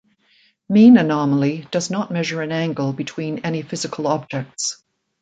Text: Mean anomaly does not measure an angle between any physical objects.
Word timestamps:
Mean 0.67 0.97
anomaly 0.97 1.67
does 1.69 1.91
not 1.91 2.09
measure 2.09 2.41
an 2.41 2.51
angle 2.51 2.91
between 2.91 3.37
any 3.43 3.61
physical 3.61 4.07
objects. 4.07 4.81